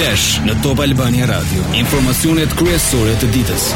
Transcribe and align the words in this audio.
Flash 0.00 0.38
në 0.46 0.54
Top 0.64 0.78
Albania 0.80 1.26
Radio. 1.28 1.60
Informacionet 1.76 2.54
kryesore 2.56 3.12
të 3.20 3.26
ditës. 3.34 3.66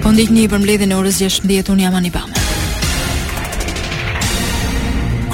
Po 0.00 0.08
një 0.16 0.46
për 0.48 0.62
mbledhjen 0.62 0.94
e 0.94 0.96
orës 0.96 1.18
16:00 1.20 1.68
un 1.74 1.80
jam 1.82 1.96
Anibame. 1.98 2.32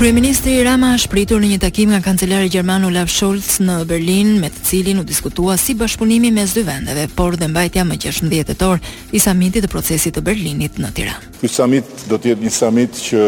Kryeministri 0.00 0.56
Rama 0.66 0.96
është 0.98 1.12
pritur 1.14 1.38
në 1.44 1.52
një 1.52 1.60
takim 1.62 1.92
nga 1.94 2.00
kancelari 2.02 2.50
gjerman 2.50 2.88
Olaf 2.90 3.12
Scholz 3.14 3.60
në 3.62 3.76
Berlin, 3.86 4.32
me 4.42 4.50
të 4.50 4.64
cilin 4.72 4.98
u 4.98 5.06
diskutua 5.06 5.54
si 5.62 5.76
bashkëpunimi 5.78 6.32
mes 6.34 6.54
dy 6.58 6.66
vendeve, 6.66 7.06
por 7.14 7.36
dhe 7.38 7.46
mbajtja 7.52 7.86
më 7.86 8.00
16 8.08 8.42
tetor 8.50 8.82
i 9.14 9.22
samitit 9.22 9.64
të 9.64 9.70
procesit 9.70 10.16
të 10.18 10.26
Berlinit 10.26 10.82
në 10.82 10.90
Tiranë. 10.90 11.34
Ky 11.40 11.48
samit 11.48 11.84
do 12.10 12.18
të 12.18 12.32
jetë 12.34 12.48
një 12.50 12.50
samit 12.58 12.98
që 13.06 13.22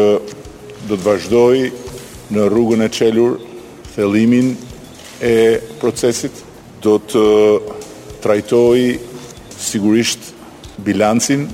do 0.89 0.97
të 0.97 1.03
vazhdojë 1.07 1.71
në 2.35 2.49
rrugën 2.51 2.83
e 2.83 2.89
çelur 2.99 3.39
thellimin 3.95 4.57
e 5.21 5.59
procesit 5.79 6.31
do 6.83 6.97
të 7.01 7.21
trajtoj 8.21 8.97
sigurisht 9.59 10.27
bilancin 10.85 11.47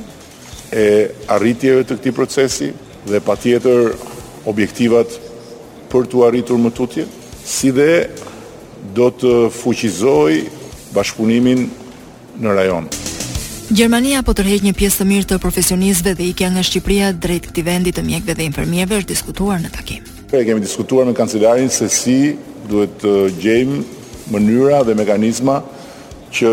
e 0.73 0.87
arritjeve 1.31 1.83
të 1.87 1.99
këti 1.99 2.13
procesi 2.17 2.71
dhe 3.07 3.21
pa 3.23 3.35
tjetër 3.39 3.93
objektivat 4.51 5.07
për 5.91 6.09
të 6.11 6.23
arritur 6.27 6.59
më 6.59 6.73
tutje, 6.75 7.05
si 7.45 7.71
dhe 7.71 8.07
do 8.97 9.07
të 9.13 9.31
fuqizoj 9.53 10.33
bashkëpunimin 10.95 11.63
në 12.43 12.55
rajon. 12.57 12.89
Gjermania 13.73 14.21
po 14.27 14.33
tërheq 14.35 14.65
një 14.67 14.73
pjesë 14.77 15.01
të 15.01 15.05
mirë 15.11 15.29
të 15.31 15.37
profesionistëve 15.41 16.17
dhe 16.19 16.25
i 16.29 16.33
kia 16.37 16.49
nga 16.51 16.61
Shqipëria 16.65 17.13
drejt 17.15 17.47
këtij 17.49 17.63
vendi 17.65 17.93
të 17.95 18.03
mjekëve 18.09 18.35
dhe 18.39 18.47
infermierëve 18.49 18.99
është 19.01 19.13
diskutuar 19.13 19.61
në 19.63 19.71
takim. 19.75 20.01
Ne 20.33 20.43
kemi 20.45 20.61
diskutuar 20.65 21.07
me 21.07 21.13
kancelarin 21.13 21.69
se 21.69 21.87
si 21.89 22.17
duhet 22.69 22.97
të 23.01 23.13
gjejmë 23.41 23.79
mënyra 24.33 24.83
dhe 24.87 24.95
mekanizma 24.97 25.59
që 26.35 26.51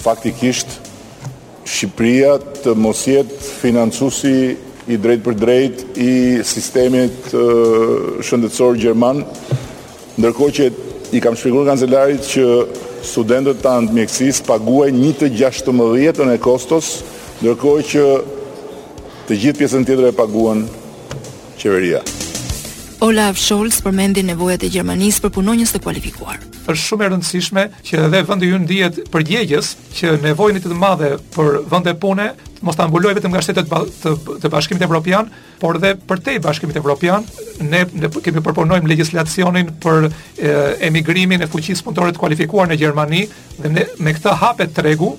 faktikisht 0.00 0.76
Shqipëria 1.70 2.34
të 2.64 2.72
mos 2.82 3.02
jetë 3.06 3.36
financusi 3.60 4.32
i 4.90 4.96
drejt 4.98 5.20
për 5.22 5.36
drejt 5.38 5.82
i 6.02 6.12
sistemit 6.46 7.28
shëndetësor 7.30 8.78
gjerman, 8.80 9.20
ndërko 10.18 10.48
që 10.56 10.66
i 11.14 11.20
kam 11.22 11.36
shpikur 11.38 11.68
kancelarit 11.68 12.26
që 12.32 12.46
studentët 13.06 13.60
të 13.62 13.70
antë 13.76 13.96
mjekësis 13.98 14.42
paguaj 14.48 14.88
një 14.96 15.12
të 15.20 15.30
gjashtë 15.38 15.74
mëdhjetën 15.78 16.32
e 16.34 16.40
kostos, 16.42 16.90
ndërko 17.44 17.76
që 17.92 18.06
të 19.28 19.38
gjithë 19.44 19.58
pjesën 19.62 19.86
tjetër 19.86 20.10
e 20.10 20.16
paguan 20.18 20.66
qeveria. 21.60 22.02
Olaf 23.00 23.38
Scholz 23.40 23.78
përmendi 23.80 24.20
nevojat 24.28 24.66
e 24.66 24.68
Gjermanisë 24.74 25.22
për 25.24 25.30
punonjës 25.38 25.70
të 25.72 25.78
kualifikuar. 25.80 26.42
Është 26.68 26.82
shumë 26.82 27.04
e 27.04 27.06
rëndësishme 27.14 27.62
që 27.86 27.96
edhe 28.04 28.20
vendi 28.28 28.50
ynë 28.52 28.66
dihet 28.68 28.98
përgjegjës 29.14 29.70
që 29.96 30.10
nevojën 30.26 30.58
e 30.60 30.62
të 30.66 30.76
madhe 30.76 31.10
për 31.32 31.48
vende 31.72 31.94
pune 32.02 32.26
mos 32.60 32.76
ta 32.76 32.84
mbuloj 32.90 33.14
vetëm 33.16 33.32
nga 33.32 33.40
shtetet 33.40 33.70
të 34.02 34.12
të 34.42 34.50
Bashkimit 34.52 34.82
Evropian, 34.84 35.30
por 35.62 35.78
edhe 35.80 35.94
për 35.96 36.20
të 36.26 36.34
Bashkimit 36.44 36.76
Evropian, 36.76 37.24
ne, 37.64 37.86
ne 37.96 38.10
kemi 38.18 38.42
proponojmë 38.44 38.90
legjislacionin 38.92 39.70
për 39.80 40.10
e, 40.10 40.50
emigrimin 40.90 41.40
e 41.40 41.48
fuqisë 41.48 41.86
punëtore 41.88 42.12
të 42.12 42.20
kualifikuar 42.20 42.68
në 42.68 42.76
Gjermani 42.82 43.22
dhe 43.62 43.72
ne, 43.78 43.88
me 43.96 44.12
këtë 44.18 44.36
hapet 44.44 44.76
tregu 44.76 45.14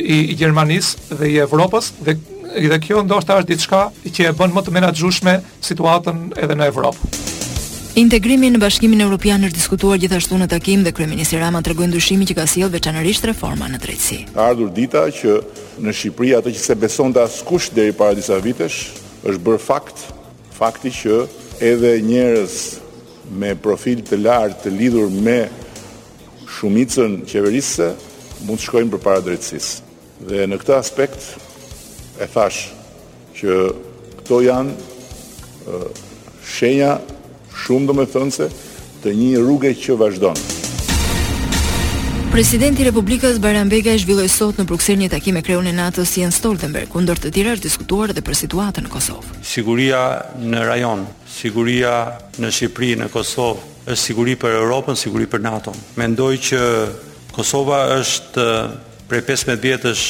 i 0.00 0.18
Gjermanisë 0.34 1.14
dhe 1.20 1.30
i 1.30 1.36
Evropës 1.44 1.92
dhe 2.02 2.16
dhe 2.54 2.78
kjo 2.82 3.02
ndoshta 3.04 3.36
është 3.40 3.50
diçka 3.54 3.80
që 4.10 4.26
e 4.30 4.36
bën 4.36 4.52
më 4.54 4.62
të 4.66 4.74
menaxhueshme 4.74 5.34
situatën 5.64 6.30
edhe 6.40 6.56
në 6.58 6.66
Evropë. 6.72 7.10
Integrimi 8.00 8.48
në 8.54 8.60
Bashkimin 8.62 9.02
Evropian 9.02 9.42
është 9.42 9.56
diskutuar 9.58 9.98
gjithashtu 10.00 10.36
në 10.38 10.46
takim 10.50 10.84
dhe 10.86 10.92
kryeminist 10.94 11.34
Rama 11.34 11.60
tregoi 11.66 11.88
ndryshimin 11.90 12.28
që 12.30 12.36
ka 12.38 12.44
sjell 12.46 12.70
veçanërisht 12.72 13.26
reforma 13.28 13.66
në 13.70 13.80
drejtësi. 13.82 14.18
Ka 14.34 14.48
ardhur 14.52 14.70
dita 14.74 15.02
që 15.10 15.36
në 15.82 15.94
Shqipëri 15.94 16.32
ato 16.38 16.52
që 16.54 16.62
se 16.62 16.76
besonte 16.78 17.20
askush 17.22 17.70
deri 17.74 17.92
para 17.92 18.14
disa 18.14 18.38
vitesh 18.42 18.76
është 19.26 19.42
bërë 19.46 19.64
fakt, 19.64 20.04
fakti 20.54 20.92
që 21.00 21.24
edhe 21.70 21.96
njerëz 22.06 22.54
me 23.40 23.54
profil 23.58 24.02
të 24.06 24.20
lartë 24.22 24.68
të 24.68 24.74
lidhur 24.78 25.10
me 25.10 25.40
shumicën 26.56 27.20
qeverisë 27.30 27.90
mund 28.46 28.58
të 28.60 28.68
shkojnë 28.68 28.94
përpara 28.94 29.26
drejtësisë. 29.26 29.90
Dhe 30.30 30.46
në 30.46 30.60
këtë 30.62 30.78
aspekt 30.78 31.28
e 32.20 32.28
thash 32.28 32.68
që 33.40 33.54
këto 34.20 34.38
janë 34.44 34.76
shenja 36.50 36.94
shumë 37.64 37.86
do 37.88 37.96
me 37.96 38.04
thënëse 38.12 38.48
të 39.00 39.12
një 39.16 39.40
rrugë 39.44 39.70
që 39.80 39.96
vazhdonë. 40.00 40.56
Presidenti 42.30 42.84
i 42.84 42.86
Republikës 42.86 43.40
Bajram 43.42 43.68
Begaj 43.72 43.96
zhvilloi 44.04 44.28
sot 44.30 44.60
në 44.60 44.64
Bruksel 44.68 45.00
një 45.00 45.08
takim 45.10 45.34
me 45.34 45.40
kreun 45.42 45.66
e 45.66 45.72
NATO-s 45.74 46.12
Jens 46.20 46.36
Stoltenberg, 46.38 46.86
ku 46.92 47.00
ndër 47.02 47.18
të 47.24 47.32
tjerë 47.34 47.54
është 47.56 47.64
diskutuar 47.66 48.12
edhe 48.12 48.22
për 48.22 48.38
situatën 48.44 48.86
në 48.86 48.92
Kosovë. 48.92 49.40
Siguria 49.42 50.02
në 50.38 50.62
rajon, 50.68 51.02
siguria 51.26 51.94
në 52.38 52.52
Shqipëri, 52.54 52.92
në 53.02 53.08
Kosovë, 53.10 53.64
është 53.90 54.04
siguri 54.04 54.36
për 54.38 54.60
Europën, 54.60 54.94
siguri 55.00 55.26
për 55.26 55.42
NATO. 55.42 55.74
Mendoj 55.98 56.32
që 56.50 56.60
Kosova 57.34 57.80
është 57.96 58.46
prej 59.10 59.22
15 59.32 59.64
vjetësh 59.66 60.06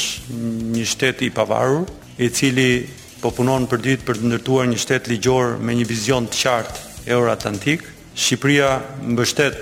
një 0.77 0.85
shtet 0.91 1.25
i 1.25 1.31
pavarur, 1.33 1.87
i 2.17 2.27
cili 2.29 2.87
po 3.21 3.31
punon 3.31 3.67
për 3.69 3.81
ditë 3.85 4.05
për 4.07 4.17
të 4.19 4.29
ndërtuar 4.31 4.67
një 4.69 4.79
shtet 4.81 5.07
ligjor 5.11 5.57
me 5.61 5.75
një 5.77 5.85
vizion 5.87 6.25
të 6.27 6.39
qartë 6.41 7.11
euroatlantik. 7.13 7.83
Shqipëria 8.17 8.71
mbështet 9.05 9.59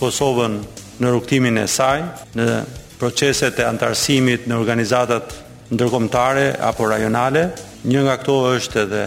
Kosovën 0.00 0.58
në 1.00 1.10
rrugtimin 1.12 1.58
e 1.60 1.66
saj, 1.70 2.00
në 2.34 2.64
proceset 2.98 3.58
e 3.60 3.66
antarësimit 3.68 4.48
në 4.50 4.56
organizatat 4.58 5.34
ndërkombëtare 5.70 6.48
apo 6.66 6.88
rajonale. 6.90 7.46
Një 7.84 8.02
nga 8.06 8.16
këto 8.16 8.36
është 8.56 8.82
edhe 8.86 9.04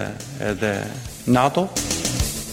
edhe 0.51 0.71
NATO. 1.33 1.65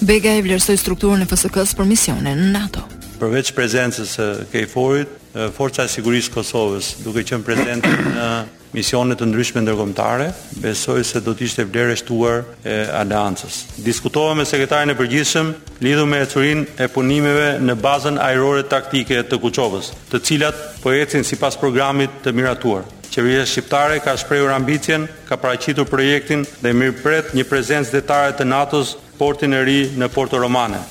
Bega 0.05 0.33
e 0.37 0.41
vlerësoj 0.43 0.77
strukturën 0.81 1.23
e 1.25 1.29
FSK-s 1.29 1.77
për 1.79 1.87
misionin 1.89 2.41
në 2.47 2.49
NATO. 2.57 2.81
Përveç 3.21 3.53
prezencës 3.57 4.17
së 4.17 4.29
KFOR-it, 4.53 5.21
Forca 5.57 5.85
e 5.85 5.89
Sigurisë 5.93 6.29
së 6.31 6.35
Kosovës, 6.35 6.91
duke 7.05 7.23
qenë 7.27 7.43
prezente 7.47 7.91
në 8.15 8.27
misione 8.75 9.15
të 9.17 9.29
ndryshme 9.31 9.63
ndërkombëtare, 9.65 10.27
besoj 10.63 11.03
se 11.07 11.21
do 11.23 11.33
të 11.37 11.47
ishte 11.47 11.67
vlerë 11.71 11.95
shtuar 12.01 12.43
e 12.67 12.79
aleancës. 13.01 13.63
Diskutova 13.87 14.35
me 14.39 14.47
sekretarin 14.49 14.93
e 14.93 14.99
përgjithshëm 14.99 15.53
lidhur 15.87 16.09
me 16.11 16.21
ecurin 16.25 16.65
e 16.85 16.89
punimeve 16.93 17.49
në 17.63 17.79
bazën 17.85 18.19
ajrore 18.29 18.67
taktike 18.71 19.23
të 19.31 19.41
Kuçovës, 19.45 19.93
të 20.11 20.23
cilat 20.27 20.61
po 20.83 20.93
ecin 20.99 21.25
sipas 21.25 21.59
programit 21.61 22.19
të 22.27 22.35
miratuar. 22.35 22.85
Qeveria 23.15 23.47
shqiptare 23.47 24.01
ka 24.03 24.17
shprehur 24.19 24.51
ambicien, 24.57 25.07
ka 25.29 25.39
paraqitur 25.39 25.87
projektin 25.87 26.43
dhe 26.65 26.75
mirëpret 26.75 27.31
një 27.39 27.47
prezencë 27.47 27.95
detare 28.01 28.35
të 28.35 28.49
NATO-s 28.51 28.97
portin 29.21 29.55
e 29.55 29.63
ri 29.65 29.81
në 29.95 30.11
Porto 30.11 30.41
Romane. 30.43 30.83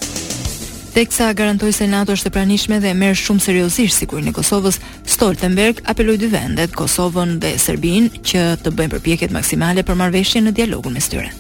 Teksa 0.94 1.34
garantoi 1.34 1.72
se 1.74 1.88
NATO 1.90 2.14
është 2.14 2.30
e 2.30 2.32
pranishme 2.36 2.78
dhe 2.84 2.92
merr 2.94 3.18
shumë 3.18 3.42
seriozisht 3.42 3.98
sigurinë 3.98 4.30
e 4.30 4.34
Kosovës. 4.38 4.76
Stoltenberg 5.10 5.80
apeloi 5.90 6.20
dy 6.22 6.28
vendet, 6.30 6.76
Kosovën 6.78 7.40
dhe 7.42 7.56
Serbinë, 7.58 8.22
që 8.22 8.44
të 8.62 8.74
bëjnë 8.78 8.92
përpjekjet 8.94 9.34
maksimale 9.34 9.82
për 9.88 9.98
marrëveshjen 10.04 10.46
në 10.46 10.54
dialogun 10.62 10.94
mes 10.94 11.10
tyre. 11.10 11.32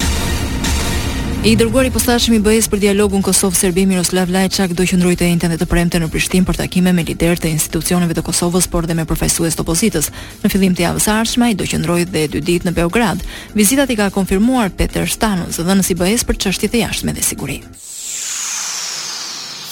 I 1.46 1.54
dërguari 1.60 1.92
i 1.92 1.94
posaçëm 1.94 2.40
i 2.40 2.42
BE-s 2.42 2.70
për 2.72 2.82
dialogun 2.88 3.22
Kosov-Serbi 3.28 3.84
Miroslav 3.90 4.32
Lajçak 4.34 4.74
do 4.80 4.88
qëndroi 4.90 5.18
të 5.20 5.28
njëjtën 5.28 5.54
dhe 5.54 5.60
të 5.62 5.68
premte 5.70 6.00
në 6.02 6.08
Prishtinë 6.14 6.48
për 6.50 6.62
takime 6.64 6.94
me 6.96 7.04
liderët 7.06 7.46
e 7.46 7.52
institucioneve 7.54 8.16
të 8.18 8.24
Kosovës 8.30 8.70
por 8.72 8.88
dhe 8.90 8.96
me 8.98 9.06
përfaqësues 9.10 9.60
të 9.60 9.66
opozitës. 9.68 10.08
Në 10.46 10.54
fillim 10.56 10.74
të 10.78 10.88
javës 10.88 11.10
ardhshme 11.20 11.52
ai 11.52 11.56
do 11.60 11.68
qëndroi 11.70 12.08
dhe 12.10 12.26
dy 12.32 12.42
ditë 12.48 12.72
në 12.72 12.78
Beograd. 12.80 13.22
Vizitat 13.60 13.92
i 13.94 14.00
ka 14.00 14.10
konfirmuar 14.16 14.72
Peter 14.80 15.04
Stanov, 15.06 15.52
zëdhënës 15.60 15.92
i 15.94 16.00
BE-s 16.00 16.24
për 16.32 16.42
çështjet 16.48 16.80
e 16.80 16.86
jashtme 16.88 17.14
dhe 17.20 17.28
sigurisë. 17.28 17.92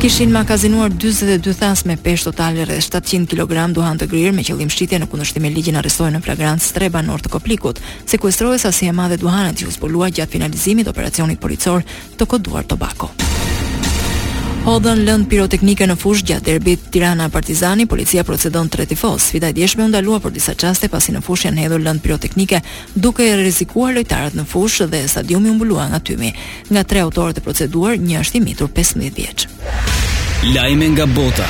kishin 0.00 0.32
makazinuar 0.32 0.90
42 0.96 1.52
thas 1.60 1.82
me 1.84 1.94
pesh 2.04 2.22
total 2.24 2.54
rreth 2.64 2.86
700 2.88 3.36
kg 3.44 3.52
duhan 3.76 3.98
të 4.00 4.06
grirë 4.12 4.30
me 4.36 4.44
qëllim 4.48 4.70
shitje 4.72 4.96
në 5.02 5.08
kundërshtim 5.12 5.44
me 5.44 5.50
ligjin 5.52 5.76
arrestohen 5.76 6.16
në 6.16 6.20
flagrant 6.24 6.68
tre 6.76 6.88
banor 6.94 7.20
të 7.20 7.34
Koplikut. 7.34 7.82
Sekuestrohet 8.12 8.64
sasi 8.64 8.88
e 8.88 8.96
madhe 8.96 9.20
duhanat 9.20 9.60
që 9.60 9.68
u 9.68 9.74
zbulua 9.76 10.08
gjatë 10.08 10.38
finalizimit 10.38 10.88
operacionit 10.88 11.36
policor 11.40 11.84
të 12.16 12.28
koduar 12.32 12.64
Tobako. 12.64 13.12
Hodhën 14.60 14.98
lënd 15.06 15.24
piroteknike 15.32 15.86
në 15.88 15.94
fush 15.96 16.20
gjatë 16.28 16.44
derbit 16.50 16.82
Tirana 16.92 17.30
Partizani, 17.32 17.86
policia 17.88 18.20
procedon 18.28 18.68
tre 18.68 18.84
tifoz. 18.86 19.30
Fita 19.32 19.48
djeshme 19.56 19.86
u 19.86 19.88
ndalua 19.88 20.18
për 20.20 20.34
disa 20.36 20.52
çaste 20.52 20.88
pasi 20.92 21.14
në 21.16 21.22
fush 21.24 21.46
janë 21.46 21.64
hedhur 21.64 21.80
lënd 21.86 22.02
piroteknike, 22.04 22.60
duke 22.94 23.24
e 23.24 23.38
rrezikuar 23.40 23.96
lojtarët 23.96 24.36
në 24.36 24.44
fush 24.52 24.84
dhe 24.92 25.00
stadiumi 25.08 25.48
u 25.48 25.64
nga 25.64 26.00
tymi. 26.04 26.34
Nga 26.68 26.82
tre 26.84 27.00
autorët 27.00 27.38
e 27.40 27.46
proceduar, 27.46 27.96
një 27.96 28.20
është 28.20 28.36
i 28.36 28.40
mitur 28.50 28.68
15 28.68 29.14
vjeç. 29.16 29.46
Lajme 30.54 30.88
nga 30.92 31.06
bota. 31.06 31.46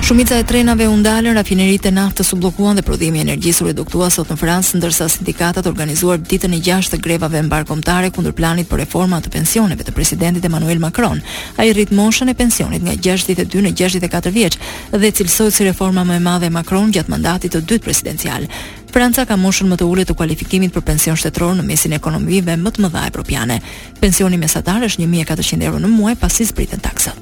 Shumica 0.00 0.34
e 0.38 0.42
trenave 0.44 0.88
u 0.88 0.96
ndalën, 0.98 1.36
rafineritë 1.36 1.88
e 1.88 1.92
naftës 1.94 2.32
u 2.34 2.38
bllokuan 2.40 2.74
dhe 2.76 2.82
prodhimi 2.82 3.20
i 3.20 3.22
energjisë 3.22 3.62
u 3.62 3.66
reduktua 3.68 4.08
sot 4.10 4.30
në 4.32 4.36
Francë, 4.40 4.78
ndërsa 4.80 5.06
sindikatat 5.12 5.66
organizuan 5.70 6.24
ditën 6.28 6.54
e 6.56 6.60
6 6.64 6.90
të 6.94 6.98
grevave 7.06 7.42
mbarkombëtare 7.46 8.10
kundër 8.16 8.34
planit 8.34 8.66
për 8.70 8.80
reforma 8.82 9.20
të 9.22 9.30
pensioneve 9.36 9.84
të 9.86 9.94
presidentit 9.94 10.44
Emmanuel 10.44 10.80
Macron. 10.82 11.20
Ai 11.56 11.68
rrit 11.72 11.92
moshën 11.94 12.30
e 12.30 12.34
pensionit 12.34 12.82
nga 12.82 12.96
62 12.96 13.62
në 13.66 13.74
64 13.78 14.32
vjeç 14.34 14.58
dhe 14.90 15.12
cilësohet 15.18 15.54
si 15.54 15.68
reforma 15.68 16.02
më 16.04 16.16
e 16.18 16.22
madhe 16.28 16.46
e 16.48 16.54
Macron 16.58 16.90
gjatë 16.92 17.10
mandatit 17.14 17.54
të 17.54 17.60
dytë 17.62 17.84
presidencial. 17.86 18.48
Franca 18.92 19.22
ka 19.24 19.38
moshën 19.40 19.68
më 19.70 19.78
të 19.80 19.86
ulët 19.88 20.08
të 20.10 20.16
kualifikimit 20.18 20.72
për 20.74 20.82
pension 20.90 21.16
shtetror 21.16 21.54
në 21.60 21.68
mesin 21.70 21.92
e 21.94 22.00
ekonomive 22.02 22.56
më 22.58 22.70
të 22.74 22.84
mëdha 22.84 23.06
evropiane. 23.12 23.60
Pensioni 24.02 24.36
mesatar 24.36 24.82
është 24.90 25.06
1400 25.06 25.62
euro 25.70 25.78
në 25.80 25.94
muaj 25.96 26.18
pasi 26.20 26.44
zbritet 26.50 26.82
taksat. 26.84 27.21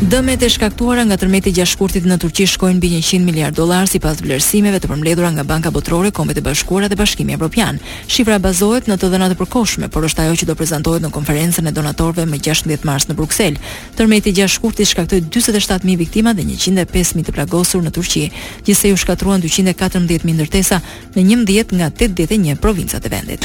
Dëmet 0.00 0.40
e 0.42 0.48
shkaktuara 0.48 1.02
nga 1.04 1.16
tërmeti 1.20 1.50
gjashkurtit 1.52 2.06
në 2.08 2.16
Turqi 2.22 2.46
shkojnë 2.48 2.78
mbi 2.80 2.88
100 3.04 3.18
miliard 3.20 3.52
dollar 3.58 3.84
sipas 3.86 4.22
vlerësimeve 4.24 4.78
të 4.80 4.88
përmbledhura 4.88 5.28
nga 5.34 5.44
Banka 5.44 5.68
Botërore, 5.74 6.08
Kombet 6.10 6.40
e 6.40 6.44
Bashkuara 6.46 6.88
dhe 6.88 6.96
Bashkimi 6.96 7.34
Evropian. 7.36 7.76
Shifra 8.08 8.38
bazohet 8.40 8.88
në 8.88 8.96
të 8.96 9.10
dhënat 9.12 9.34
të 9.34 9.38
përkohshme, 9.42 9.90
por 9.92 10.08
është 10.08 10.24
ajo 10.24 10.38
që 10.40 10.48
do 10.48 10.56
prezantohet 10.56 11.04
në 11.04 11.12
konferencën 11.12 11.68
e 11.68 11.74
donatorëve 11.76 12.24
më 12.32 12.40
16 12.48 12.88
mars 12.88 13.10
në 13.10 13.18
Bruksel. 13.20 13.60
Tërmeti 14.00 14.32
gjashkurtit 14.40 14.88
shkaktoi 14.88 15.20
mijë 15.28 15.98
viktima 16.06 16.32
dhe 16.32 16.48
105000 16.48 17.26
të 17.28 17.36
plagosur 17.36 17.84
në 17.84 17.92
Turqi, 17.98 18.24
gjithsej 18.64 18.96
u 18.96 18.96
shkatruan 19.04 19.42
214000 19.44 20.38
ndërtesa 20.38 20.80
në 21.14 21.28
11 21.44 21.76
nga 21.76 21.90
81 22.00 22.56
provincat 22.56 23.04
e 23.04 23.12
vendit. 23.12 23.44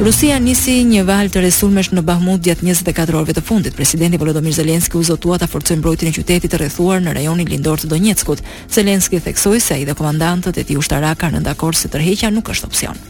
Rusia 0.00 0.36
nisi 0.38 0.82
një 0.84 1.06
val 1.08 1.30
të 1.32 1.40
rresulmesh 1.40 1.88
në 1.96 2.02
Bahmut 2.04 2.42
gjatë 2.44 2.60
24 2.66 3.16
orëve 3.16 3.32
të 3.38 3.42
fundit. 3.46 3.72
Presidenti 3.74 4.20
Volodymyr 4.20 4.52
Zelensky 4.52 4.98
u 5.00 5.02
zotua 5.08 5.38
ta 5.40 5.48
forcojë 5.48 5.78
mbrojtjen 5.80 6.12
e 6.12 6.16
qytetit 6.18 6.52
të 6.52 6.60
rrethuar 6.60 7.00
në 7.00 7.16
rajonin 7.16 7.48
lindor 7.48 7.80
të 7.80 7.88
Donjetskut. 7.94 8.44
Zelensky 8.68 9.22
theksoi 9.24 9.56
se 9.60 9.78
ai 9.80 9.88
dhe 9.88 9.96
komandantët 9.96 10.60
e 10.60 10.66
tij 10.68 10.76
ushtarak 10.82 11.24
kanë 11.24 11.40
ndërkohë 11.46 11.80
se 11.80 11.94
tërheqja 11.96 12.34
nuk 12.36 12.52
është 12.52 12.68
opsion. 12.68 13.00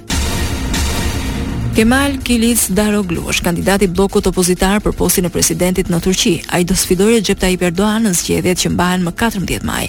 Kemal 1.76 2.14
Kilic 2.24 2.70
Daroglu 2.72 3.26
është 3.28 3.44
kandidat 3.50 3.82
i 3.84 3.88
blokut 3.92 4.24
opozitar 4.30 4.80
për 4.80 4.94
postin 4.96 5.28
e 5.28 5.30
presidentit 5.34 5.90
në 5.92 5.98
Turqi. 6.06 6.32
Ai 6.56 6.64
do 6.64 6.72
sfidojë 6.72 7.18
Recep 7.18 7.42
Tayyip 7.42 7.66
Erdogan 7.68 8.08
në 8.08 8.14
zgjedhjet 8.16 8.62
që 8.62 8.70
mbahen 8.72 9.04
më 9.04 9.12
14 9.12 9.66
maj. 9.68 9.82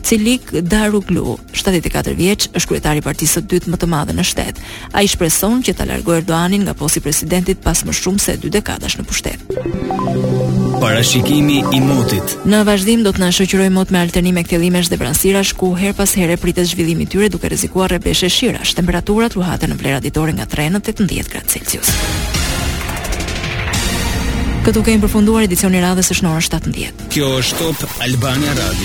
Cilik 0.00 0.48
Daroglu, 0.64 1.36
74 1.52 2.16
vjeç, 2.16 2.48
është 2.56 2.72
kryetari 2.72 3.02
i 3.02 3.04
partisë 3.04 3.36
së 3.36 3.44
dytë 3.52 3.74
më 3.74 3.82
të 3.82 3.90
madhe 3.92 4.16
në 4.16 4.24
shtet. 4.30 4.64
Ai 4.96 5.04
shpreson 5.12 5.60
që 5.66 5.76
ta 5.76 5.90
largojë 5.92 6.22
Erdoganin 6.22 6.64
nga 6.64 6.74
posti 6.74 7.04
i 7.04 7.04
presidentit 7.04 7.60
pas 7.60 7.84
më 7.84 7.92
shumë 7.92 8.24
se 8.24 8.38
2 8.40 8.56
dekadash 8.56 8.96
në 9.02 9.04
pushtet. 9.04 10.64
Parashikimi 10.80 11.62
i 11.72 11.78
motit. 11.80 12.34
Në 12.44 12.58
vazhdim 12.68 13.00
do 13.06 13.12
të 13.14 13.20
na 13.22 13.28
shoqëroj 13.32 13.68
mot 13.72 13.90
me 13.94 14.02
alternime 14.04 14.42
kthjellimesh 14.44 14.90
dhe 14.92 14.98
pranësirash 15.00 15.54
ku 15.56 15.70
her 15.78 15.94
pas 15.96 16.12
here 16.20 16.36
pritet 16.42 16.68
zhvillimi 16.68 17.06
i 17.06 17.08
tyre 17.14 17.30
duke 17.32 17.48
rrezikuar 17.48 17.90
rrepeshë 17.94 18.28
shirash. 18.32 18.74
Temperaturat 18.76 19.38
ruhaten 19.38 19.72
në 19.72 19.78
vlera 19.80 20.02
ditore 20.04 20.36
nga 20.36 20.44
3 20.56 20.68
në 20.76 20.82
18 20.84 21.32
gradë 21.32 21.54
Celsius. 21.56 21.94
Këtu 24.68 24.82
kemi 24.84 25.04
përfunduar 25.06 25.48
edicionin 25.48 25.84
radhës 25.86 26.12
së 26.12 26.26
orës 26.34 26.52
17. 26.52 27.08
Kjo 27.16 27.32
është 27.40 27.62
Top 27.80 28.00
Albania 28.04 28.52
Radio. 28.60 28.84